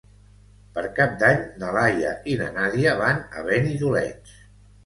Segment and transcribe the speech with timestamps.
[0.77, 4.37] Per Cap d'Any na Laia i na Nàdia van a Benidoleig.